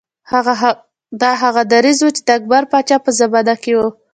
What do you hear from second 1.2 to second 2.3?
دا هغه دریځ و چې د